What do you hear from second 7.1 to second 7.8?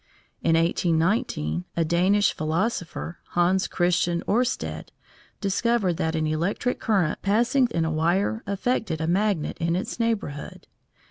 passing